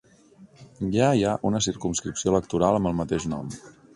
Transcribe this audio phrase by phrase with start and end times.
[0.95, 3.55] Ja hi ha una circumscripció electoral amb el mateix nom.